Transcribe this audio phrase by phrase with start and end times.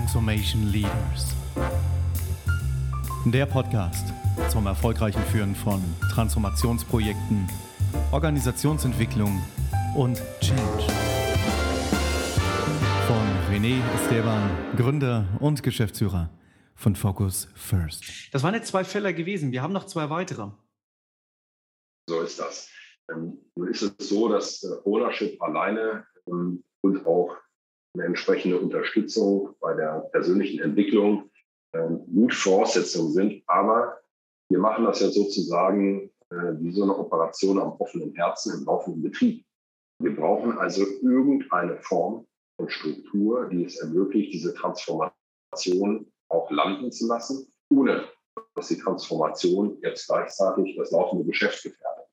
[0.00, 1.36] Transformation Leaders.
[3.26, 4.14] Der Podcast
[4.48, 5.82] zum erfolgreichen Führen von
[6.14, 7.46] Transformationsprojekten,
[8.10, 9.42] Organisationsentwicklung
[9.94, 10.86] und Change.
[13.06, 16.30] Von René Esteban, Gründer und Geschäftsführer
[16.74, 18.02] von Focus First.
[18.32, 19.52] Das waren jetzt zwei Fälle gewesen.
[19.52, 20.50] Wir haben noch zwei weitere.
[22.08, 22.70] So ist das.
[23.12, 27.36] Ähm, nun ist es so, dass äh, Ownership alleine ähm, und auch
[27.94, 31.30] eine entsprechende Unterstützung bei der persönlichen Entwicklung
[31.74, 33.42] ähm, gut Voraussetzungen sind.
[33.46, 34.00] Aber
[34.50, 39.02] wir machen das ja sozusagen äh, wie so eine Operation am offenen Herzen im laufenden
[39.02, 39.44] Betrieb.
[40.02, 42.26] Wir brauchen also irgendeine Form
[42.58, 48.04] und Struktur, die es ermöglicht, diese Transformation auch landen zu lassen, ohne
[48.54, 52.06] dass die Transformation jetzt gleichzeitig das laufende Geschäft gefährdet.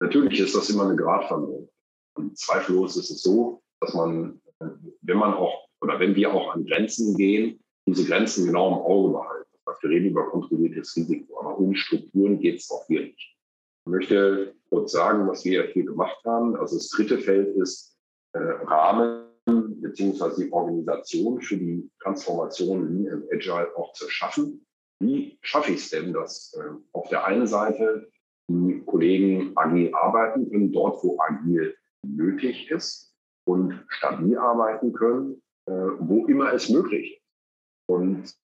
[0.00, 1.68] Natürlich ist das immer eine Gratwanderung.
[2.16, 6.64] Und zweifellos ist es so, dass man wenn man auch oder wenn wir auch an
[6.64, 9.50] Grenzen gehen, diese Grenzen genau im Auge behalten.
[9.66, 13.36] Das wir reden über kontrolliertes Risiko, aber um Strukturen geht es auch hier nicht.
[13.86, 16.56] Ich möchte kurz sagen, was wir hier gemacht haben.
[16.56, 17.96] Also das dritte Feld ist
[18.32, 24.66] äh, Rahmen beziehungsweise die Organisation für die Transformation Lean Agile auch zu schaffen.
[25.00, 28.08] Wie schaffe ich es denn, dass äh, auf der einen Seite
[28.48, 31.74] die Kollegen agil arbeiten können, dort wo agil
[32.06, 33.13] nötig ist,
[33.46, 37.22] und stabil arbeiten können, äh, wo immer es möglich ist.
[37.86, 38.34] Und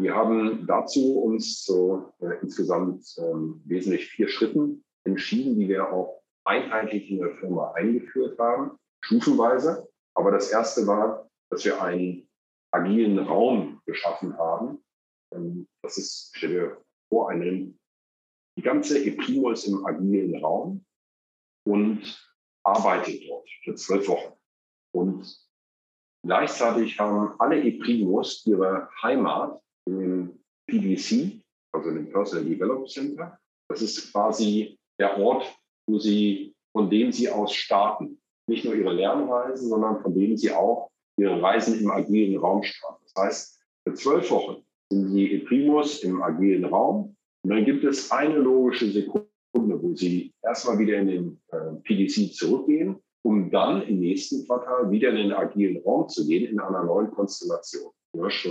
[0.00, 6.22] wir haben dazu uns so äh, insgesamt ähm, wesentlich vier Schritten entschieden, die wir auch
[6.44, 9.88] einheitlich in der Firma eingeführt haben, stufenweise.
[10.14, 12.28] Aber das erste war, dass wir einen
[12.72, 14.82] agilen Raum geschaffen haben.
[15.34, 17.74] Ähm, das ist, stell dir vor, eine,
[18.56, 20.84] die ganze Eprimo ist im agilen Raum
[21.66, 22.29] und
[22.64, 24.34] arbeitet dort für zwölf Wochen.
[24.92, 25.38] Und
[26.24, 33.38] gleichzeitig haben alle E-Primos ihre Heimat im PDC, also im Personal Development Center.
[33.68, 35.46] Das ist quasi der Ort,
[35.86, 38.20] wo sie, von dem sie aus starten.
[38.48, 43.04] Nicht nur ihre Lernreisen, sondern von dem sie auch ihre Reisen im agilen Raum starten.
[43.14, 47.16] Das heißt, für zwölf Wochen sind die E-Primos im agilen Raum.
[47.42, 49.29] Und dann gibt es eine logische Sekunde,
[49.90, 55.10] wo sie erstmal wieder in den äh, PDC zurückgehen, um dann im nächsten Quartal wieder
[55.10, 57.90] in den agilen Raum zu gehen, in einer neuen Konstellation.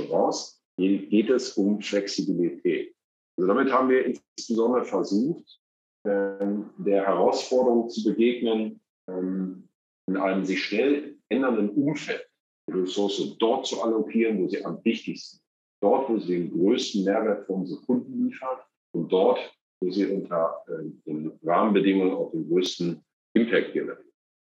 [0.10, 2.94] Raus, hier geht es um Flexibilität.
[3.38, 5.60] Also damit haben wir insbesondere versucht,
[6.06, 8.80] ähm, der Herausforderung zu begegnen,
[9.10, 9.68] ähm,
[10.08, 12.26] in einem sich schnell ändernden Umfeld
[12.68, 15.40] die Ressource dort zu allokieren, wo sie am wichtigsten,
[15.82, 19.40] dort, wo sie den größten Mehrwert für unsere Kunden liefert und dort,
[19.82, 23.04] wo sie unter äh, den Rahmenbedingungen auch den größten
[23.34, 24.06] Impact generieren.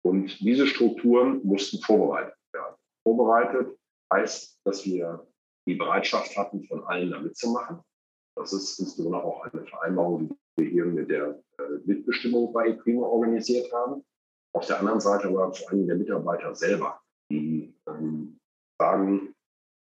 [0.06, 2.76] Und diese Strukturen mussten vorbereitet werden.
[3.04, 3.78] Vorbereitet
[4.14, 5.28] heißt, dass wir
[5.68, 7.80] die Bereitschaft hatten, von allen da mitzumachen.
[8.38, 13.06] Das ist insbesondere auch eine Vereinbarung, die wir hier mit der äh, Mitbestimmung bei Eprimo
[13.06, 14.04] organisiert haben.
[14.56, 18.40] Auf der anderen Seite aber vor allem der Mitarbeiter selber, die ähm,
[18.80, 19.36] sagen,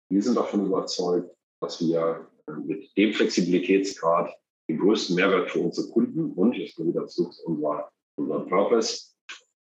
[0.09, 4.35] wir sind davon überzeugt, dass wir äh, mit dem Flexibilitätsgrad
[4.69, 9.13] den größten Mehrwert für unsere Kunden und, jetzt kommen wir wieder zurück zu unserem Purpose,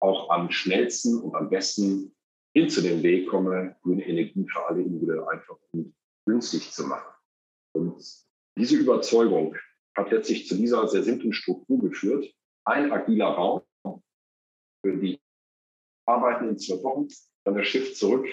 [0.00, 2.14] auch am schnellsten und am besten
[2.54, 5.94] hin zu dem Weg komme, grüne Energie für alle individuell einfach und
[6.26, 7.14] günstig zu machen.
[7.72, 8.02] Und
[8.58, 9.56] diese Überzeugung
[9.96, 12.32] hat letztlich zu dieser sehr simplen Struktur geführt.
[12.64, 13.62] Ein agiler Raum
[14.84, 15.20] für die
[16.06, 17.08] Arbeiten in zwei Wochen,
[17.44, 18.26] dann der Schiff zurück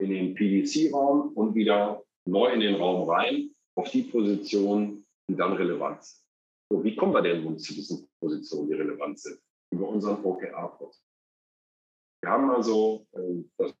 [0.00, 5.01] in den PDC-Raum und wieder neu in den Raum rein, auf die Position,
[5.32, 6.22] die dann relevant sind.
[6.70, 9.40] So, wie kommen wir denn nun zu diesen Positionen, die relevant sind?
[9.72, 11.02] Über unseren OKR-Prozess.
[12.22, 13.72] Wir haben also, äh, das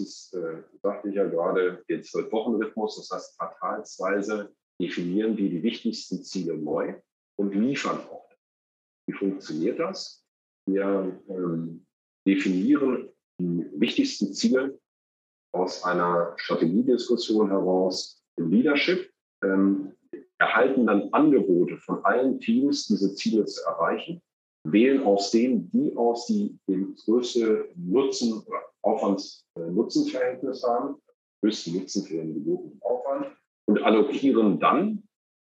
[0.00, 6.24] ist, äh, sagte ich ja gerade, den Zwölf-Wochen-Rhythmus, das heißt quartalsweise definieren wir die wichtigsten
[6.24, 7.00] Ziele neu
[7.38, 8.28] und liefern auch.
[9.06, 10.24] Wie funktioniert das?
[10.66, 11.86] Wir ähm,
[12.26, 13.10] definieren
[13.40, 14.80] die wichtigsten Ziele
[15.52, 19.10] aus einer Strategiediskussion heraus im Leadership.
[19.42, 19.94] Ähm,
[20.40, 24.22] erhalten dann Angebote von allen Teams, diese Ziele zu erreichen,
[24.64, 30.96] wählen aus denen die aus, die den größten Nutzen oder Aufwands-Nutzen-Verhältnis haben,
[31.42, 33.26] höchsten Nutzen für den gebotenen Aufwand
[33.66, 35.02] und allokieren dann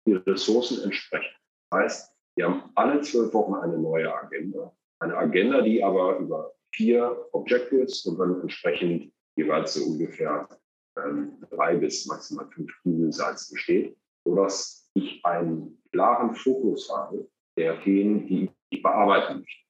[0.06, 1.36] die Ressourcen entsprechend.
[1.70, 4.74] Das heißt, wir haben alle zwölf Wochen eine neue Agenda.
[5.00, 10.48] Eine Agenda, die aber über vier Objectives und dann entsprechend jeweils so ungefähr
[10.98, 18.28] ähm, drei bis maximal fünf Kugelsalz besteht, sodass ich einen klaren Fokus habe der Themen,
[18.28, 19.66] die ich bearbeiten möchte.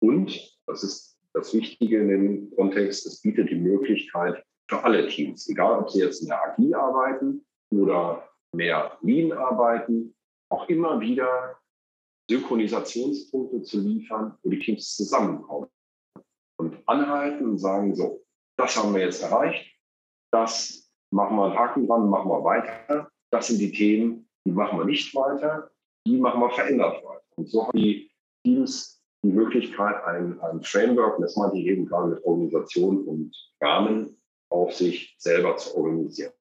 [0.00, 5.48] Und, das ist das Wichtige in dem Kontext, es bietet die Möglichkeit, für alle Teams,
[5.48, 10.14] egal ob sie jetzt in der Agil arbeiten oder mehr Lean arbeiten,
[10.50, 11.58] auch immer wieder
[12.30, 15.68] Synchronisationspunkte zu liefern, wo die Teams zusammenkommen
[16.58, 18.24] und anhalten und sagen, so,
[18.56, 19.74] das haben wir jetzt erreicht,
[20.32, 24.78] das machen wir einen Haken dran, machen wir weiter, das sind die Themen, die machen
[24.78, 25.70] wir nicht weiter,
[26.06, 27.22] die machen wir verändert weiter.
[27.36, 28.10] Und so haben die
[28.44, 34.20] Teams die Möglichkeit, ein, ein Framework, das meinte ich eben gerade mit Organisation und Rahmen,
[34.50, 36.32] auf sich selber zu organisieren.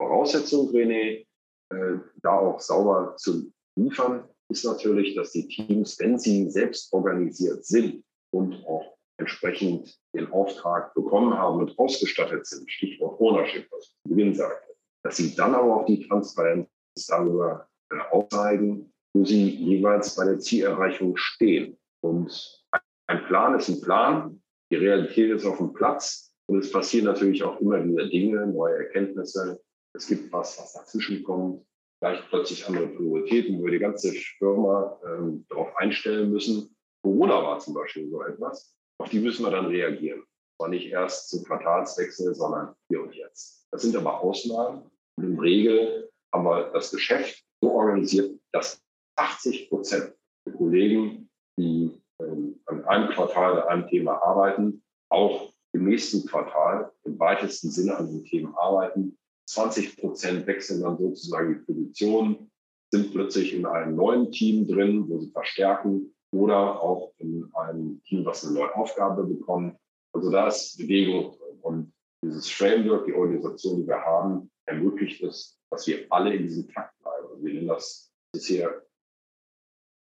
[0.00, 1.26] Voraussetzung, René,
[1.70, 7.64] äh, da auch sauber zu liefern, ist natürlich, dass die Teams, wenn sie selbst organisiert
[7.66, 14.34] sind und auch entsprechend den Auftrag bekommen haben und ausgestattet sind, Stichwort Ownership, was Gewinn
[14.34, 14.63] sagte,
[15.04, 16.68] dass sie dann aber auch die Transparenz
[17.08, 21.78] darüber äh, aufzeigen, wo sie jeweils bei der Zielerreichung stehen.
[22.02, 22.64] Und
[23.06, 24.42] ein Plan ist ein Plan,
[24.72, 28.76] die Realität ist auf dem Platz und es passieren natürlich auch immer wieder Dinge, neue
[28.76, 29.60] Erkenntnisse.
[29.94, 31.64] Es gibt was, was dazwischen kommt,
[32.00, 36.74] vielleicht plötzlich andere Prioritäten, wo wir die ganze Firma ähm, darauf einstellen müssen.
[37.02, 38.74] Corona war zum Beispiel so etwas.
[38.98, 40.24] Auf die müssen wir dann reagieren.
[40.56, 43.66] Zwar nicht erst zum Quartalswechsel, sondern hier und jetzt.
[43.70, 44.90] Das sind aber Ausnahmen.
[45.16, 48.82] Und im Regel haben wir das Geschäft so organisiert, dass
[49.16, 50.12] 80 Prozent
[50.46, 51.90] der Kollegen, die
[52.20, 57.96] ähm, an einem Quartal, an einem Thema arbeiten, auch im nächsten Quartal im weitesten Sinne
[57.96, 59.18] an den Themen arbeiten.
[59.48, 62.50] 20 Prozent wechseln dann sozusagen die Position,
[62.90, 68.24] sind plötzlich in einem neuen Team drin, wo sie verstärken oder auch in einem Team,
[68.24, 69.76] was eine neue Aufgabe bekommt.
[70.12, 71.58] Also da ist Bewegung drin.
[71.62, 71.92] Und
[72.24, 76.98] dieses Framework, die Organisation, die wir haben, ermöglicht es, dass wir alle in diesem Takt
[77.02, 77.44] bleiben.
[77.44, 78.82] Wir nennen das bisher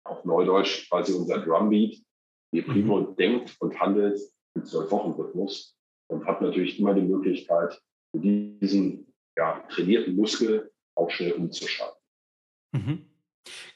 [0.05, 1.97] auf Neudeutsch quasi unser Drumbeat.
[2.51, 3.15] Wir Primo mhm.
[3.15, 4.19] denkt und handelt
[4.55, 5.75] im Zwölf-Wochen-Rhythmus
[6.07, 7.81] und hat natürlich immer die Möglichkeit,
[8.15, 11.97] diesen ja, trainierten Muskel auch schnell umzuschalten.
[12.73, 13.05] Mhm.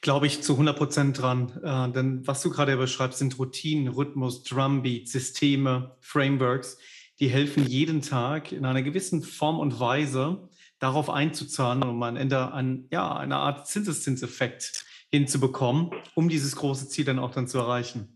[0.01, 1.51] Glaube ich zu 100 Prozent dran.
[1.63, 6.77] Äh, denn was du gerade beschreibst, sind Routinen, Rhythmus, Drumbeat, Systeme, Frameworks,
[7.19, 10.49] die helfen jeden Tag in einer gewissen Form und Weise
[10.79, 17.05] darauf einzuzahlen, um am Ende ein, ja, eine Art Zinseszinseffekt hinzubekommen, um dieses große Ziel
[17.05, 18.15] dann auch dann zu erreichen.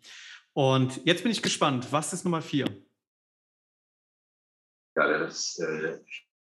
[0.54, 2.66] Und jetzt bin ich gespannt, was ist Nummer vier?
[4.98, 6.00] Ja, das äh,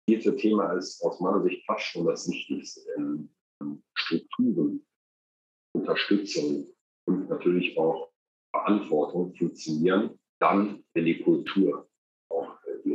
[0.08, 2.80] vierte Thema ist aus meiner Sicht fast schon das Wichtigste.
[2.96, 3.28] Denn
[3.94, 4.84] Strukturen,
[5.74, 6.66] Unterstützung
[7.06, 8.10] und natürlich auch
[8.50, 11.87] Verantwortung funktionieren, dann, wenn die Kultur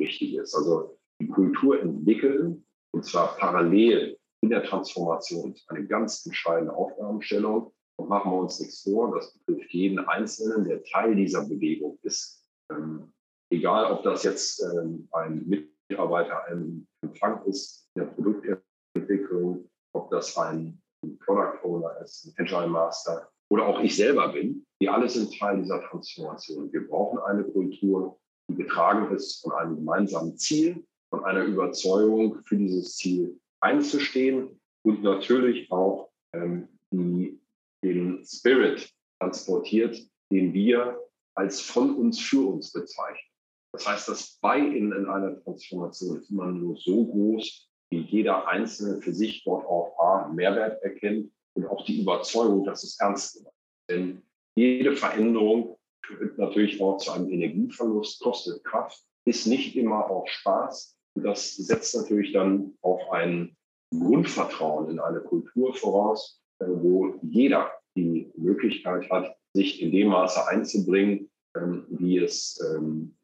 [0.04, 0.56] richtige ist.
[0.56, 7.74] Also die Kultur entwickeln und zwar parallel in der Transformation eine ganz entscheidende Aufgabenstellung.
[7.96, 12.44] Und machen wir uns nichts vor, das betrifft jeden Einzelnen, der Teil dieser Bewegung ist.
[12.72, 13.14] Ähm,
[13.52, 20.36] egal, ob das jetzt ähm, ein Mitarbeiter im Empfang ist, in der Produktentwicklung, ob das
[20.38, 20.82] ein
[21.24, 25.62] Product Owner ist, ein Agile Master oder auch ich selber bin, die alle sind Teil
[25.62, 26.74] dieser Transformation.
[26.74, 28.20] Wir brauchen eine Kultur,
[28.54, 35.04] die getragen ist von einem gemeinsamen Ziel, von einer Überzeugung für dieses Ziel einzustehen und
[35.04, 37.40] natürlich auch ähm, die,
[37.84, 38.90] den Spirit
[39.20, 39.98] transportiert,
[40.32, 41.00] den wir
[41.36, 43.30] als von uns für uns bezeichnen.
[43.74, 49.02] Das heißt, das Buy-in in einer Transformation ist immer nur so groß, wie jeder Einzelne
[49.02, 53.48] für sich dort auch A, Mehrwert erkennt und auch die Überzeugung, dass es ernst ist.
[53.90, 54.22] Denn
[54.56, 60.98] jede Veränderung führt natürlich auch zu einem Energieverlust, kostet Kraft, ist nicht immer auch Spaß.
[61.16, 63.56] Und das setzt natürlich dann auch ein
[63.92, 70.48] Grundvertrauen in eine Kultur voraus, äh, wo jeder die Möglichkeit hat, sich in dem Maße
[70.48, 73.16] einzubringen, ähm, wie es ähm,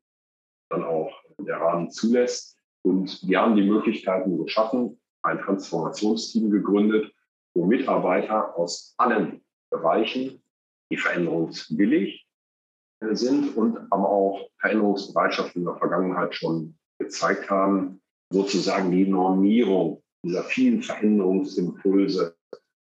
[0.70, 2.58] dann auch der Rahmen zulässt.
[2.84, 7.12] Und wir haben die Möglichkeiten geschaffen, ein Transformationsteam gegründet,
[7.56, 10.42] wo Mitarbeiter aus allen Bereichen,
[10.92, 12.29] die veränderungswillig
[13.12, 18.02] sind und aber auch Veränderungsbereitschaft in der Vergangenheit schon gezeigt haben,
[18.32, 22.36] sozusagen die Normierung dieser vielen Veränderungsimpulse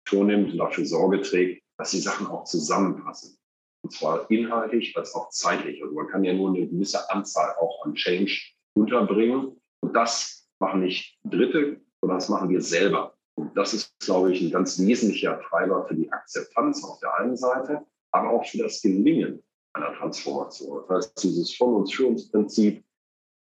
[0.08, 3.36] vornimmt und dafür Sorge trägt, dass die Sachen auch zusammenpassen.
[3.82, 5.82] Und zwar inhaltlich als auch zeitlich.
[5.82, 8.40] Also man kann ja nur eine gewisse Anzahl auch an Change
[8.74, 9.60] unterbringen.
[9.80, 13.14] Und das machen nicht Dritte, sondern das machen wir selber.
[13.36, 17.36] Und das ist, glaube ich, ein ganz wesentlicher Treiber für die Akzeptanz auf der einen
[17.36, 19.42] Seite, aber auch für das Gelingen
[19.74, 20.84] einer Transformation.
[20.88, 22.84] Das heißt, dieses Von- uns für uns Prinzip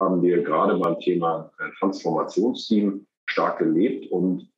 [0.01, 4.11] haben wir gerade beim Thema äh, Transformationsteam stark gelebt.
[4.13, 4.51] Und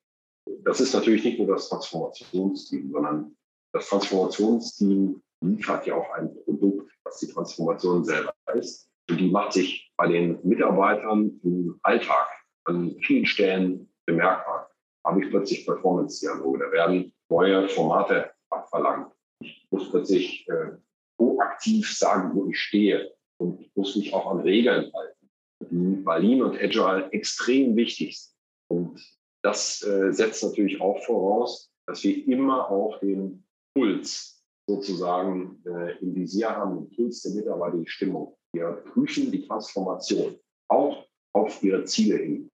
[0.64, 3.36] das ist natürlich nicht nur das Transformationsteam, sondern
[3.72, 8.90] das Transformationsteam liefert ja auch ein Produkt, was die Transformation selber ist.
[9.08, 12.28] Und die macht sich bei den Mitarbeitern im Alltag
[12.64, 14.70] an vielen Stellen bemerkbar.
[15.04, 19.12] Habe ich plötzlich Performance-Dialoge, da werden neue Formate abverlangt.
[19.42, 20.72] Ich muss plötzlich äh,
[21.20, 25.30] proaktiv sagen, wo ich stehe und muss mich auch an Regeln halten,
[25.70, 28.34] die bei und Agile extrem wichtig sind.
[28.70, 35.98] Und das äh, setzt natürlich auch voraus, dass wir immer auch den Puls sozusagen äh,
[35.98, 38.36] im Visier haben, den Puls der Mitarbeiter, die Stimmung.
[38.54, 42.50] Wir prüfen die Transformation auch auf ihre Ziele hin.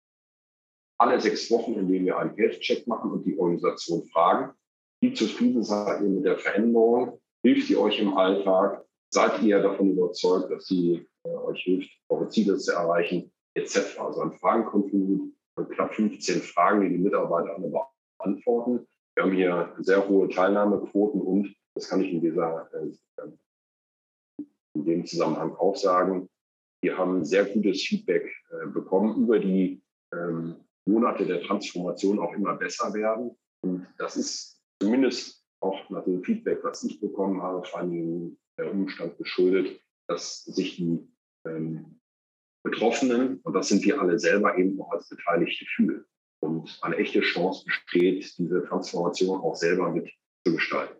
[0.97, 4.53] Alle sechs Wochen, indem wir einen Health-Check machen und die Organisation fragen,
[5.01, 7.19] wie zufrieden seid ihr mit der Veränderung?
[7.45, 8.83] Hilft ihr euch im Alltag?
[9.13, 13.99] Seid ihr davon überzeugt, dass sie äh, euch hilft, eure Ziele zu erreichen, etc.
[13.99, 17.71] Also ein Fragenkontinuum von knapp 15 Fragen, die die Mitarbeiter alle
[18.17, 18.87] beantworten.
[19.13, 23.29] Wir haben hier sehr hohe Teilnahmequoten und, das kann ich in, dieser, äh,
[24.73, 26.27] in dem Zusammenhang auch sagen,
[26.81, 30.55] wir haben sehr gutes Feedback äh, bekommen über die ähm,
[30.87, 33.37] Monate der Transformation auch immer besser werden.
[33.61, 38.71] Und das ist zumindest auch nach dem Feedback, was ich bekommen habe, vor allem der
[38.71, 41.07] Umstand geschuldet, dass sich die
[41.47, 41.99] ähm,
[42.63, 46.05] Betroffenen, und das sind wir alle selber eben auch als Beteiligte fühlen.
[46.41, 50.11] Und eine echte Chance besteht, diese Transformation auch selber mit
[50.45, 50.99] zu gestalten.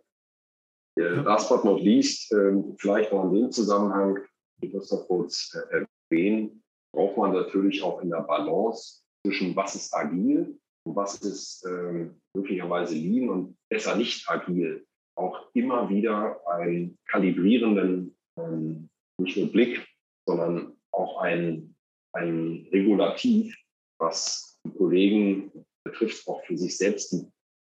[0.98, 1.22] Ja.
[1.22, 4.18] Last but not least, äh, vielleicht noch in dem Zusammenhang,
[4.60, 6.62] ich muss noch kurz äh, erwähnen,
[6.94, 12.08] braucht man natürlich auch in der Balance zwischen was ist agil und was ist äh,
[12.34, 19.86] möglicherweise lean und besser nicht agil, auch immer wieder einen kalibrierenden, ähm, nicht nur Blick,
[20.26, 21.74] sondern auch ein,
[22.12, 23.56] ein Regulativ,
[23.98, 27.14] was die Kollegen betrifft, auch für sich selbst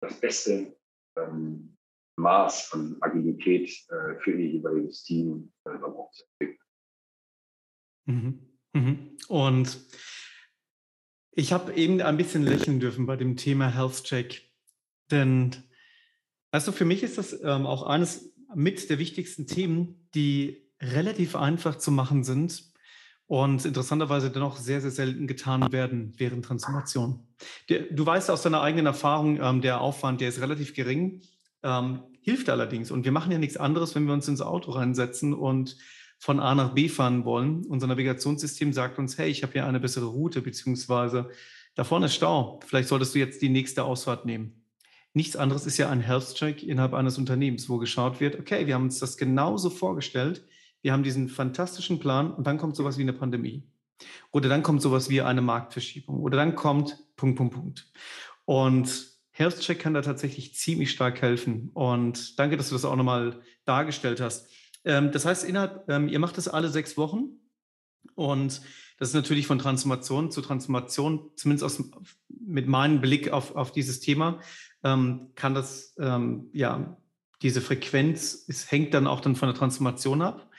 [0.01, 0.75] das beste
[1.17, 1.77] ähm,
[2.17, 6.67] Maß an Agilität äh, für ihr jeweiliges Team äh, auch zu entwickeln.
[8.05, 8.51] Mhm.
[8.74, 9.17] Mhm.
[9.27, 9.79] Und
[11.31, 14.51] ich habe eben ein bisschen lächeln dürfen bei dem Thema Health Check,
[15.10, 15.71] denn
[16.51, 21.77] also für mich ist das ähm, auch eines mit der wichtigsten Themen, die relativ einfach
[21.77, 22.72] zu machen sind,
[23.31, 27.25] und interessanterweise dennoch sehr, sehr selten getan werden während Transformation.
[27.70, 31.22] du weißt aus deiner eigenen Erfahrung, ähm, der Aufwand, der ist relativ gering,
[31.63, 32.91] ähm, hilft allerdings.
[32.91, 35.77] Und wir machen ja nichts anderes, wenn wir uns ins Auto reinsetzen und
[36.20, 37.65] von A nach B fahren wollen.
[37.67, 41.29] Unser Navigationssystem sagt uns, hey, ich habe hier eine bessere Route, beziehungsweise
[41.75, 42.60] da vorne ist Stau.
[42.67, 44.61] Vielleicht solltest du jetzt die nächste Ausfahrt nehmen.
[45.13, 48.84] Nichts anderes ist ja ein Health-Check innerhalb eines Unternehmens, wo geschaut wird, okay, wir haben
[48.86, 50.44] uns das genauso vorgestellt
[50.82, 53.63] wir haben diesen fantastischen Plan und dann kommt sowas wie eine Pandemie.
[54.32, 56.22] Oder dann kommt sowas wie eine Marktverschiebung.
[56.22, 57.91] Oder dann kommt Punkt, Punkt, Punkt.
[58.46, 61.70] Und HealthCheck kann da tatsächlich ziemlich stark helfen.
[61.74, 64.50] Und danke, dass du das auch nochmal dargestellt hast.
[64.84, 67.39] Ähm, das heißt, innerhalb, ähm, ihr macht das alle sechs Wochen.
[68.15, 68.62] Und
[69.01, 71.84] das ist natürlich von Transformation zu Transformation, zumindest aus,
[72.29, 74.39] mit meinem Blick auf, auf dieses Thema,
[74.84, 76.98] ähm, kann das, ähm, ja,
[77.41, 80.51] diese Frequenz, es hängt dann auch dann von der Transformation ab.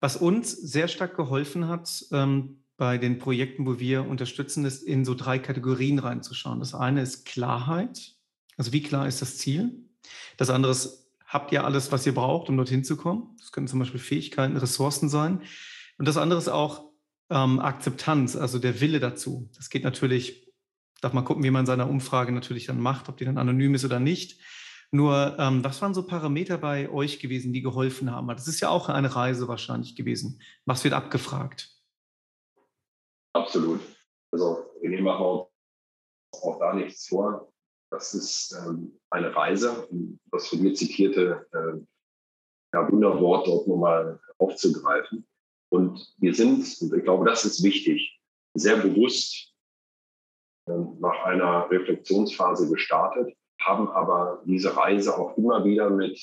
[0.00, 5.04] Was uns sehr stark geholfen hat ähm, bei den Projekten, wo wir unterstützen, ist in
[5.04, 6.60] so drei Kategorien reinzuschauen.
[6.60, 8.14] Das eine ist Klarheit,
[8.56, 9.84] also wie klar ist das Ziel?
[10.38, 13.36] Das andere ist, habt ihr alles, was ihr braucht, um dorthin zu kommen?
[13.38, 15.42] Das können zum Beispiel Fähigkeiten, Ressourcen sein.
[15.98, 16.89] Und das andere ist auch
[17.30, 19.48] ähm, Akzeptanz, also der Wille dazu.
[19.56, 20.52] Das geht natürlich,
[21.00, 23.84] darf man gucken, wie man seine Umfrage natürlich dann macht, ob die dann anonym ist
[23.84, 24.40] oder nicht.
[24.92, 28.26] Nur, ähm, was waren so Parameter bei euch gewesen, die geholfen haben?
[28.28, 30.42] Das ist ja auch eine Reise wahrscheinlich gewesen.
[30.66, 31.70] Was wird abgefragt?
[33.32, 33.80] Absolut.
[34.32, 35.50] Also wir machen auch,
[36.58, 37.52] da nichts vor.
[37.90, 39.88] Das ist ähm, eine Reise,
[40.30, 41.80] das von mir zitierte äh,
[42.72, 45.26] ja, Wunderwort dort nochmal aufzugreifen.
[45.70, 48.20] Und wir sind, und ich glaube, das ist wichtig,
[48.54, 49.54] sehr bewusst
[50.66, 56.18] äh, nach einer Reflexionsphase gestartet haben aber diese Reise auch immer wieder mit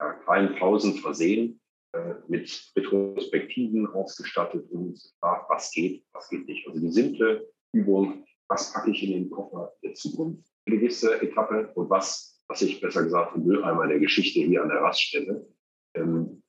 [0.00, 1.60] ja, kleinen Pausen versehen,
[1.92, 6.66] äh, mit Retrospektiven ausgestattet und gefragt, was geht, was geht nicht.
[6.68, 11.72] Also die simple Übung, was packe ich in den Koffer der Zukunft, die nächste Etappe
[11.74, 15.46] und was, was ich besser gesagt im Mülleimer der Geschichte hier an der Raststelle.
[15.94, 16.42] Ähm,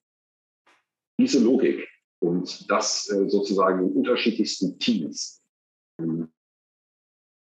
[1.19, 1.87] diese Logik
[2.23, 5.43] und das äh, sozusagen in unterschiedlichsten Teams
[5.99, 6.31] ähm,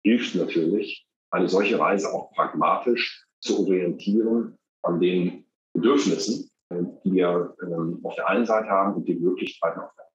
[0.05, 7.53] hilft natürlich, eine solche Reise auch pragmatisch zu orientieren an den Bedürfnissen, äh, die wir
[7.61, 10.05] ähm, auf der einen Seite haben und die Möglichkeiten auf der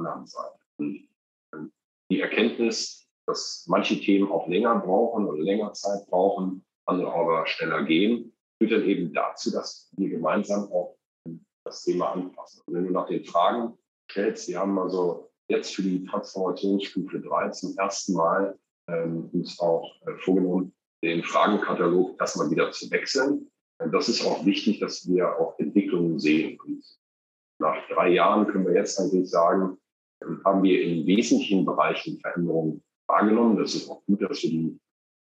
[0.00, 0.58] anderen Seite.
[0.80, 1.72] Ähm,
[2.10, 7.84] die Erkenntnis, dass manche Themen auch länger brauchen oder länger Zeit brauchen, andere aber schneller
[7.84, 10.97] gehen, führt dann eben dazu, dass wir gemeinsam auch
[11.68, 12.62] das Thema anpassen.
[12.66, 13.78] Und wenn du nach den Fragen
[14.10, 18.58] stellst, wir haben also jetzt für die Transformationsstufe 3 zum ersten Mal
[18.88, 23.50] ähm, uns auch äh, vorgenommen, den Fragenkatalog erstmal wieder zu wechseln.
[23.80, 26.58] Und das ist auch wichtig, dass wir auch Entwicklungen sehen.
[26.60, 26.82] Und
[27.60, 29.78] nach drei Jahren können wir jetzt eigentlich sagen,
[30.22, 33.56] ähm, haben wir in wesentlichen Bereichen Veränderungen wahrgenommen.
[33.56, 34.78] Das ist auch gut, dass wir die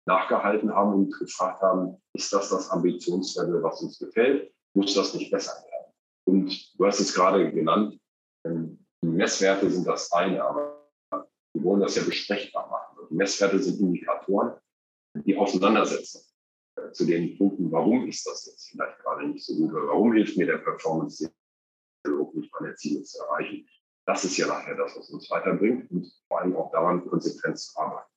[0.07, 4.51] nachgehalten haben und gefragt haben, ist das das Ambitionslevel, was uns gefällt?
[4.73, 5.68] Muss das nicht besser werden?
[6.29, 7.99] Und du hast es gerade genannt,
[8.45, 13.07] ähm, die Messwerte sind das eine, aber wir wollen das ja besprechbar machen.
[13.09, 14.53] Die Messwerte sind Indikatoren,
[15.25, 16.21] die Auseinandersetzung
[16.77, 20.13] äh, zu den Punkten, warum ist das jetzt vielleicht gerade nicht so gut oder warum
[20.13, 23.67] hilft mir der Performance nicht meine Ziele zu erreichen.
[24.05, 27.75] Das ist ja nachher das, was uns weiterbringt und vor allem auch daran konsequent zu
[27.79, 28.09] arbeiten.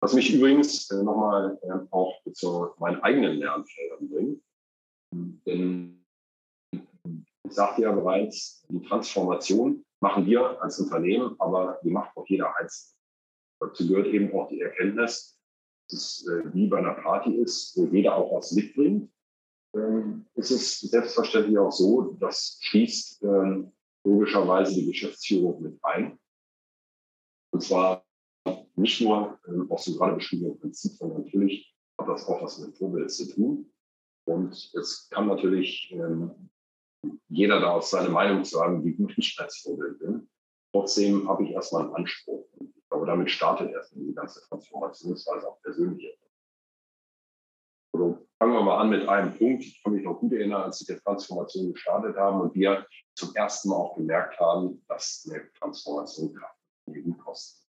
[0.00, 4.42] Was mich übrigens äh, nochmal äh, auch zu meinen eigenen Lernfeldern bringt.
[5.46, 5.97] Denn
[7.48, 12.54] ich sagte ja bereits, die Transformation machen wir als Unternehmen, aber die macht auch jeder
[12.56, 12.94] Einzelne.
[13.60, 15.40] Dazu gehört eben auch die Erkenntnis,
[15.90, 19.10] dass es äh, wie bei einer Party ist, wo jeder auch was mitbringt.
[19.74, 23.72] Ähm, ist es selbstverständlich auch so, das schließt ähm,
[24.04, 26.18] logischerweise die Geschäftsführung mit ein.
[27.52, 28.04] Und zwar
[28.76, 32.76] nicht nur ähm, aus dem gerade beschriebenen Prinzip, sondern natürlich hat das auch was mit
[32.76, 33.72] Vorbild zu tun.
[34.26, 35.90] Und es kann natürlich
[37.28, 40.28] jeder daraus seine Meinung zu haben, wie gut ich als Vorbild bin.
[40.72, 42.46] Trotzdem habe ich erstmal einen Anspruch.
[42.56, 46.18] Und ich glaube, damit startet erstmal die ganze Transformationsweise auch persönlich.
[47.92, 49.64] Also fangen wir mal an mit einem Punkt.
[49.64, 53.34] Ich kann mich noch gut erinnern, als wir die Transformation gestartet haben und wir zum
[53.34, 57.66] ersten Mal auch gemerkt haben, dass eine Transformation Kraft gut kostet.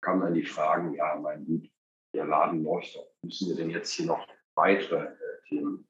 [0.00, 1.70] Da kamen dann die Fragen, ja, mein Gut,
[2.14, 3.06] der Laden doch.
[3.22, 5.86] Müssen wir denn jetzt hier noch weitere äh, Themen?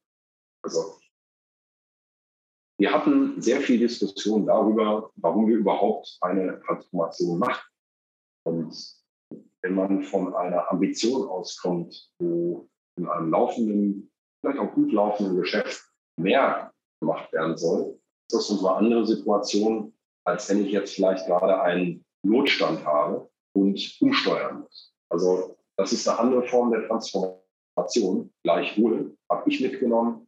[0.63, 0.99] Also
[2.79, 7.65] wir hatten sehr viel Diskussion darüber, warum wir überhaupt eine Transformation machen.
[8.47, 8.75] Und
[9.63, 14.11] wenn man von einer Ambition auskommt, wo in einem laufenden,
[14.41, 15.83] vielleicht auch gut laufenden Geschäft
[16.19, 17.99] mehr gemacht werden soll,
[18.31, 19.95] ist das eine andere Situation,
[20.27, 24.95] als wenn ich jetzt vielleicht gerade einen Notstand habe und umsteuern muss.
[25.11, 28.33] Also das ist eine andere Form der Transformation.
[28.43, 30.26] Gleichwohl habe ich mitgenommen,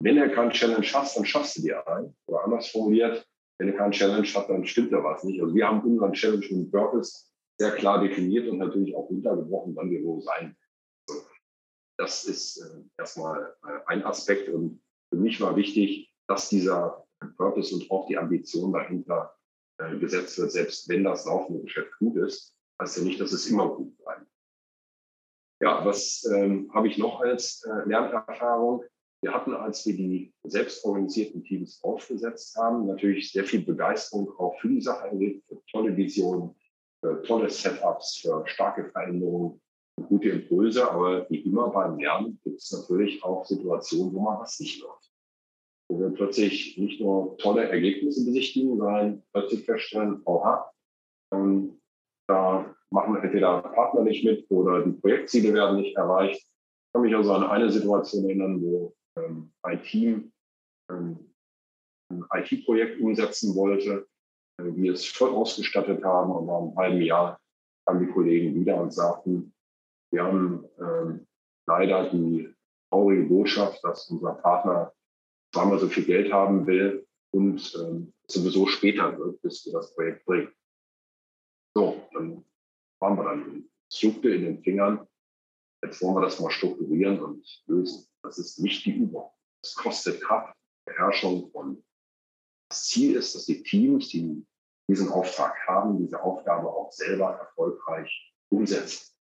[0.00, 2.16] wenn er keinen Challenge hat, dann schaffst du dir einen.
[2.26, 3.26] Oder anders formuliert,
[3.58, 5.40] wenn er keinen Challenge hat, dann stimmt da was nicht.
[5.40, 7.26] Also wir haben unseren Challenge und Purpose
[7.58, 10.56] sehr klar definiert und natürlich auch runtergebrochen, wann wir wo sein.
[11.96, 17.74] Das ist äh, erstmal äh, ein Aspekt und für mich war wichtig, dass dieser Purpose
[17.74, 19.34] und auch die Ambition dahinter
[19.78, 23.46] äh, gesetzt wird, selbst wenn das laufende Geschäft gut ist, heißt ja nicht, dass es
[23.46, 24.26] immer gut bleibt.
[25.60, 28.84] Ja, was ähm, habe ich noch als äh, Lernerfahrung?
[29.24, 34.68] Wir hatten, als wir die selbstorganisierten Teams aufgesetzt haben, natürlich sehr viel Begeisterung auch für
[34.68, 36.54] die Sache erlebt, für tolle Visionen,
[37.00, 39.62] für tolle Setups, für starke Veränderungen,
[40.10, 40.90] gute Impulse.
[40.90, 45.10] Aber wie immer beim Lernen gibt es natürlich auch Situationen, wo man was nicht läuft.
[45.88, 50.70] Wo wir plötzlich nicht nur tolle Ergebnisse besichtigen, sondern plötzlich feststellen, oha,
[51.32, 51.80] ähm,
[52.28, 56.42] da machen entweder Partner nicht mit oder die Projektziele werden nicht erreicht.
[56.42, 60.32] Ich kann mich also an eine Situation erinnern, wo ähm, ein
[60.90, 64.06] ähm, IT-Projekt umsetzen wollte,
[64.58, 67.40] äh, wir es voll ausgestattet haben und nach einem halben Jahr
[67.86, 69.54] kamen die Kollegen wieder und sagten,
[70.12, 71.26] wir haben ähm,
[71.66, 72.52] leider die
[72.90, 74.92] traurige Botschaft, dass unser Partner
[75.52, 80.24] zweimal so viel Geld haben will und ähm, sowieso später wird, bis wir das Projekt
[80.24, 80.52] bringen.
[81.76, 82.44] So, dann
[83.00, 85.06] waren wir dann, es in den Fingern
[85.84, 88.06] Jetzt wollen wir das mal strukturieren und lösen.
[88.22, 89.30] Das ist nicht die Übung.
[89.62, 90.54] Es kostet Kraft,
[90.86, 91.84] Beherrschung und
[92.70, 94.46] das Ziel ist, dass die Teams, die
[94.88, 99.14] diesen Auftrag haben, diese Aufgabe auch selber erfolgreich umsetzen.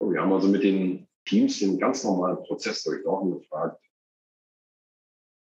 [0.00, 3.82] Und wir haben also mit den Teams den ganz normalen Prozess durchlaufen gefragt,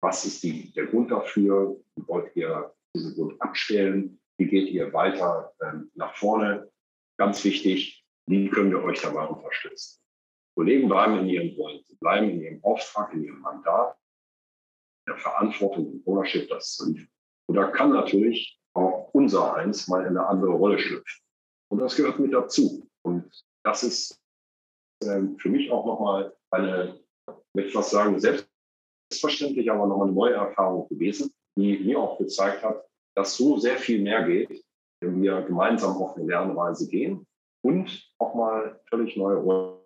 [0.01, 1.79] was ist die, der Grund dafür?
[1.95, 4.21] Wie wollt ihr diesen Grund abstellen?
[4.37, 6.69] Wie geht ihr weiter ähm, nach vorne?
[7.17, 10.02] Ganz wichtig, wie können wir euch dabei unterstützen?
[10.55, 13.97] Kollegen bleiben in ihren Rollen, sie bleiben in ihrem Auftrag, in ihrem Mandat,
[15.07, 17.09] der Verantwortung und Ownership, das zu liefern.
[17.47, 21.23] Und da kann natürlich auch unser Eins mal in eine andere Rolle schlüpfen.
[21.69, 22.87] Und das gehört mit dazu.
[23.03, 23.29] Und
[23.63, 24.21] das ist
[25.03, 26.99] äh, für mich auch nochmal eine,
[27.55, 32.85] ich was sagen, selbstverständlich, aber nochmal eine neue Erfahrung gewesen, die mir auch gezeigt hat,
[33.15, 34.63] dass so sehr viel mehr geht,
[35.01, 37.27] wenn wir gemeinsam auf eine Lernreise gehen
[37.63, 39.82] und auch mal völlig neue Rollen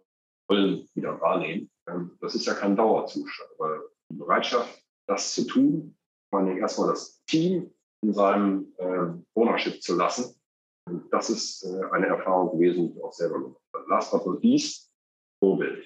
[0.49, 1.69] Rollen wieder wahrnehmen.
[1.87, 5.95] Ähm, das ist ja kein Dauerzustand, aber die Bereitschaft, das zu tun,
[6.29, 10.35] vor allem erstmal das Team in seinem äh, Ownership zu lassen
[11.11, 13.85] Das ist äh, eine Erfahrung gewesen, die ich auch selber gemacht habe.
[13.89, 14.91] Last but not least,
[15.39, 15.85] Vorbild.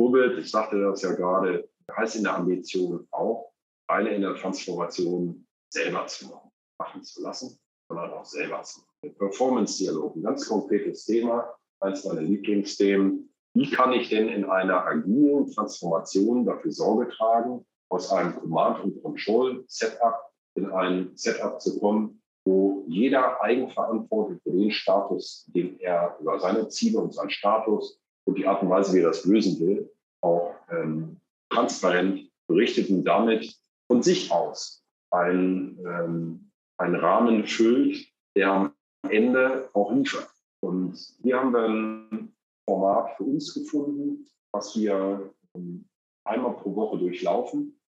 [0.00, 3.52] Vorbild, ich sagte das ja gerade, heißt in der Ambition auch,
[3.88, 9.16] eine in der Transformation selber zu machen, machen zu lassen, sondern auch selber zu machen.
[9.16, 13.29] Performance-Dialog, ein ganz konkretes Thema, eines meiner Lieblingsthemen.
[13.54, 19.02] Wie kann ich denn in einer agilen Transformation dafür Sorge tragen, aus einem Command- und
[19.02, 20.14] Control-Setup
[20.54, 26.68] in ein Setup zu kommen, wo jeder eigenverantwortlich für den Status, den er über seine
[26.68, 29.90] Ziele und seinen Status und die Art und Weise, wie er das lösen will,
[30.22, 31.16] auch ähm,
[31.50, 33.54] transparent berichtet und damit
[33.88, 38.74] von sich aus ein, ähm, einen Rahmen füllt, der am
[39.08, 40.28] Ende auch liefert.
[40.60, 42.34] Und hier haben wir ein
[42.70, 45.84] Format für uns gefunden, was wir ähm,
[46.24, 47.80] einmal pro Woche durchlaufen,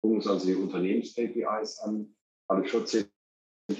[0.00, 2.14] gucken uns also die Unternehmens-KPIs an,
[2.48, 3.04] alle 14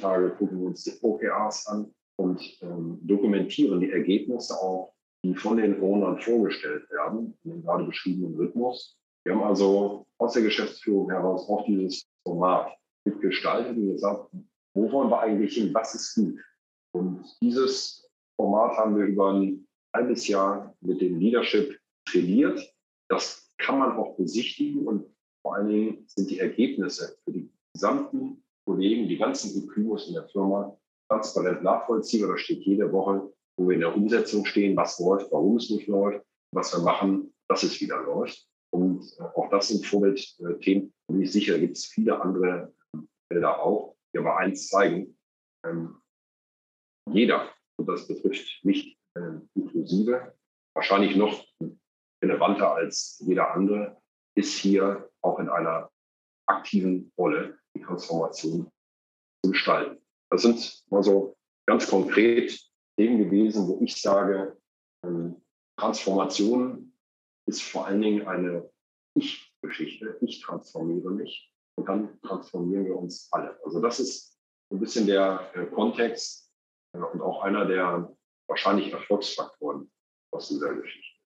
[0.00, 5.58] Tage gucken wir uns die OKRs an und ähm, dokumentieren die Ergebnisse auch, die von
[5.58, 8.98] den Ownern vorgestellt werden, in dem gerade beschriebenen Rhythmus.
[9.24, 14.28] Wir haben also aus der Geschäftsführung heraus auch dieses Format mitgestaltet und gesagt,
[14.74, 16.40] wo wollen wir eigentlich hin, was ist gut?
[16.92, 19.65] Und dieses Format haben wir über ein
[19.96, 21.78] halbes Jahr mit dem Leadership
[22.08, 22.60] trainiert.
[23.08, 25.06] Das kann man auch besichtigen und
[25.42, 30.28] vor allen Dingen sind die Ergebnisse für die gesamten Kollegen, die ganzen EQs in der
[30.28, 30.76] Firma
[31.08, 32.30] transparent nachvollziehbar.
[32.30, 35.86] Da steht jede Woche, wo wir in der Umsetzung stehen, was läuft, warum es nicht
[35.86, 38.46] läuft, was wir machen, dass es wieder läuft.
[38.72, 40.92] Und äh, auch das sind Vorbildthemen.
[41.08, 42.74] Bin ich sicher, gibt es viele andere
[43.28, 45.16] Felder auch, die aber eins zeigen.
[45.64, 45.96] Ähm,
[47.12, 48.95] jeder, und das betrifft mich äh,
[49.54, 50.34] inklusive,
[50.74, 51.44] wahrscheinlich noch
[52.22, 54.00] relevanter als jeder andere,
[54.36, 55.90] ist hier auch in einer
[56.46, 58.70] aktiven Rolle die Transformation
[59.42, 60.00] zu gestalten.
[60.30, 62.58] Das sind mal so ganz konkret
[62.96, 64.56] Themen gewesen, wo ich sage,
[65.04, 65.42] ähm,
[65.78, 66.92] Transformation
[67.46, 68.70] ist vor allen Dingen eine
[69.14, 70.16] Ich-Geschichte.
[70.20, 73.58] Ich transformiere mich und dann transformieren wir uns alle.
[73.64, 74.38] Also das ist
[74.70, 76.50] ein bisschen der äh, Kontext
[76.92, 78.15] äh, und auch einer der
[78.48, 79.90] wahrscheinlich Erfolgsfaktoren
[80.30, 81.16] aus dieser Geschichte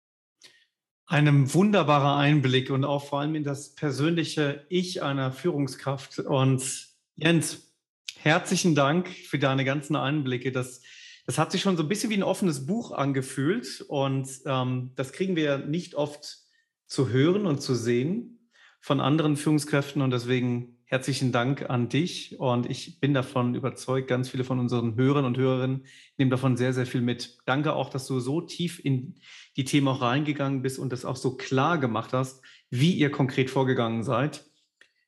[1.11, 6.21] einem wunderbarer Einblick und auch vor allem in das persönliche Ich einer Führungskraft.
[6.21, 7.75] Und Jens,
[8.17, 10.53] herzlichen Dank für deine ganzen Einblicke.
[10.53, 10.83] Das,
[11.27, 15.13] das hat sich schon so ein bisschen wie ein offenes Buch angefühlt und ähm, das
[15.13, 16.39] kriegen wir nicht oft
[16.87, 18.49] zu hören und zu sehen
[18.81, 24.29] von anderen Führungskräften und deswegen herzlichen Dank an dich und ich bin davon überzeugt, ganz
[24.29, 25.87] viele von unseren Hörern und Hörerinnen
[26.19, 27.39] nehmen davon sehr, sehr viel mit.
[27.47, 29.21] Danke auch, dass du so tief in
[29.57, 33.51] die Themen auch reingegangen bist und das auch so klar gemacht hast, wie ihr konkret
[33.51, 34.45] vorgegangen seid.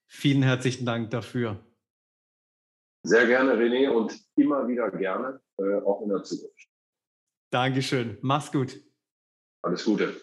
[0.07, 1.59] Vielen herzlichen Dank dafür.
[3.05, 6.69] Sehr gerne, René, und immer wieder gerne, äh, auch in der Zukunft.
[7.51, 8.19] Dankeschön.
[8.23, 8.81] Mach's gut.
[9.63, 10.15] Alles Gute.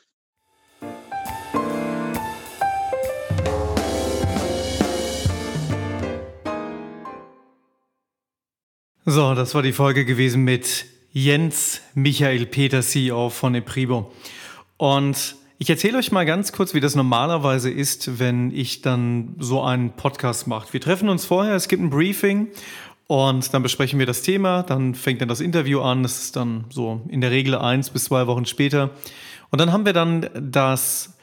[9.06, 14.12] So, das war die Folge gewesen mit Jens Michael Peter, CEO von Epribo.
[14.76, 19.64] Und ich erzähle euch mal ganz kurz, wie das normalerweise ist, wenn ich dann so
[19.64, 20.74] einen Podcast mache.
[20.74, 22.50] Wir treffen uns vorher, es gibt ein Briefing
[23.08, 26.66] und dann besprechen wir das Thema, dann fängt dann das Interview an, das ist dann
[26.70, 28.92] so in der Regel eins bis zwei Wochen später.
[29.50, 31.18] Und dann haben wir dann das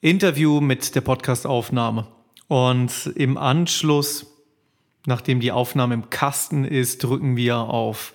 [0.00, 2.06] Interview mit der Podcastaufnahme.
[2.46, 4.33] Und im Anschluss
[5.06, 8.14] Nachdem die Aufnahme im Kasten ist, drücken wir auf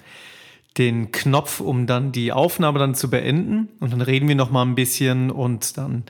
[0.78, 3.70] den Knopf, um dann die Aufnahme dann zu beenden.
[3.80, 6.04] Und dann reden wir noch mal ein bisschen und dann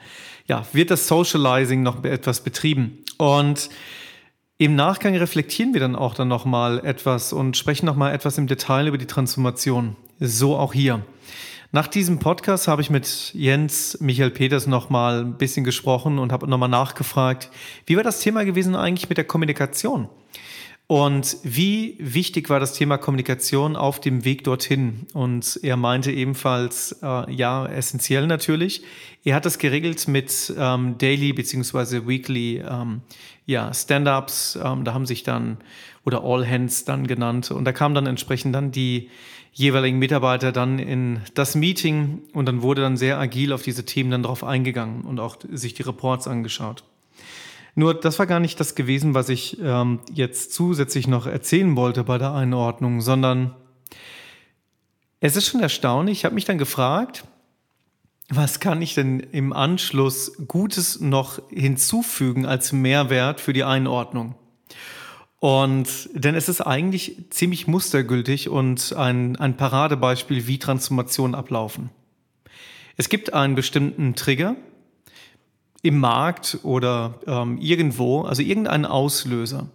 [0.47, 2.99] ja, wird das Socializing noch etwas betrieben.
[3.17, 3.69] Und
[4.57, 8.37] im Nachgang reflektieren wir dann auch dann noch mal etwas und sprechen noch mal etwas
[8.37, 9.95] im Detail über die Transformation.
[10.19, 11.01] So auch hier.
[11.71, 16.31] Nach diesem Podcast habe ich mit Jens Michael Peters noch mal ein bisschen gesprochen und
[16.31, 17.51] habe noch mal nachgefragt,
[17.85, 20.09] wie war das Thema gewesen eigentlich mit der Kommunikation?
[20.91, 25.05] Und wie wichtig war das Thema Kommunikation auf dem Weg dorthin?
[25.13, 28.81] Und er meinte ebenfalls, äh, ja, essentiell natürlich.
[29.23, 33.01] Er hat das geregelt mit ähm, Daily beziehungsweise Weekly ähm,
[33.45, 34.57] ja, Stand-ups.
[34.63, 35.57] Ähm, da haben sich dann,
[36.05, 37.51] oder All Hands dann genannt.
[37.51, 39.11] Und da kamen dann entsprechend dann die
[39.53, 44.09] jeweiligen Mitarbeiter dann in das Meeting und dann wurde dann sehr agil auf diese Themen
[44.09, 46.83] dann drauf eingegangen und auch sich die Reports angeschaut.
[47.75, 52.03] Nur das war gar nicht das gewesen, was ich ähm, jetzt zusätzlich noch erzählen wollte
[52.03, 53.55] bei der Einordnung, sondern
[55.19, 56.19] es ist schon erstaunlich.
[56.19, 57.25] Ich habe mich dann gefragt,
[58.29, 64.35] was kann ich denn im Anschluss Gutes noch hinzufügen als Mehrwert für die Einordnung?
[65.39, 71.89] Und denn es ist eigentlich ziemlich mustergültig und ein, ein Paradebeispiel, wie Transformationen ablaufen.
[72.97, 74.57] Es gibt einen bestimmten Trigger
[75.81, 79.69] im Markt oder ähm, irgendwo, also irgendeinen Auslöser,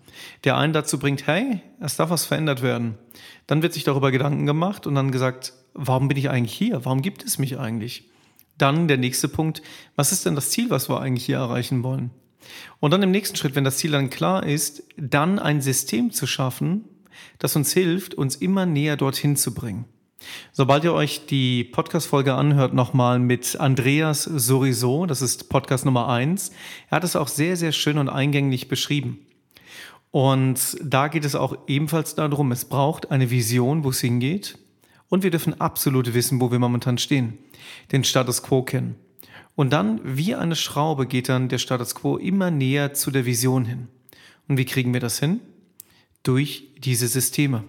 [0.45, 2.99] der einen dazu bringt, hey, es darf was verändert werden.
[3.47, 6.85] Dann wird sich darüber Gedanken gemacht und dann gesagt, warum bin ich eigentlich hier?
[6.85, 8.11] Warum gibt es mich eigentlich?
[8.59, 9.63] Dann der nächste Punkt,
[9.97, 12.11] was ist denn das Ziel, was wir eigentlich hier erreichen wollen?
[12.81, 16.27] Und dann im nächsten Schritt, wenn das Ziel dann klar ist, dann ein System zu
[16.27, 16.85] schaffen,
[17.39, 19.87] das uns hilft, uns immer näher dorthin zu bringen.
[20.53, 26.53] Sobald ihr euch die Podcast-Folge anhört, nochmal mit Andreas Soriso, das ist Podcast Nummer eins.
[26.91, 29.19] er hat es auch sehr, sehr schön und eingängig beschrieben.
[30.11, 34.59] Und da geht es auch ebenfalls darum, es braucht eine Vision, wo es hingeht.
[35.09, 37.39] Und wir dürfen absolut wissen, wo wir momentan stehen.
[37.91, 38.95] Den Status quo kennen.
[39.57, 43.65] Und dann, wie eine Schraube, geht dann der Status quo immer näher zu der Vision
[43.65, 43.89] hin.
[44.49, 45.41] Und wie kriegen wir das hin?
[46.23, 47.65] Durch diese Systeme.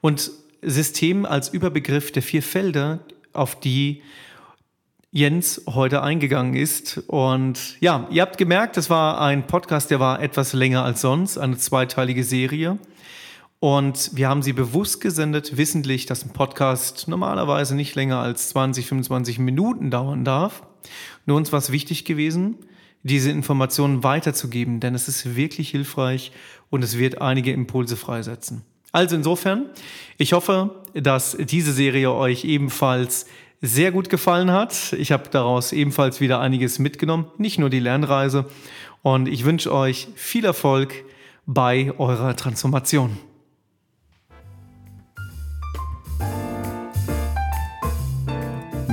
[0.00, 0.30] Und
[0.62, 3.00] System als Überbegriff der vier Felder,
[3.32, 4.02] auf die
[5.10, 6.98] Jens heute eingegangen ist.
[7.06, 11.38] Und ja, ihr habt gemerkt, das war ein Podcast, der war etwas länger als sonst,
[11.38, 12.78] eine zweiteilige Serie.
[13.60, 18.86] Und wir haben sie bewusst gesendet, wissentlich, dass ein Podcast normalerweise nicht länger als 20,
[18.86, 20.62] 25 Minuten dauern darf.
[21.26, 22.56] Nur uns war es wichtig gewesen,
[23.02, 26.32] diese Informationen weiterzugeben, denn es ist wirklich hilfreich
[26.70, 28.62] und es wird einige Impulse freisetzen.
[28.92, 29.66] Also insofern,
[30.16, 33.26] ich hoffe, dass diese Serie euch ebenfalls
[33.60, 34.92] sehr gut gefallen hat.
[34.94, 38.46] Ich habe daraus ebenfalls wieder einiges mitgenommen, nicht nur die Lernreise.
[39.02, 41.04] Und ich wünsche euch viel Erfolg
[41.46, 43.18] bei eurer Transformation.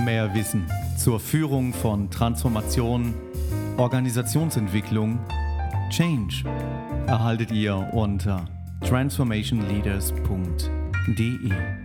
[0.04, 3.14] Mehr Wissen zur Führung von Transformation,
[3.78, 5.20] Organisationsentwicklung,
[5.90, 6.44] Change
[7.08, 8.48] erhaltet ihr unter
[8.86, 11.85] transformationleaders.de.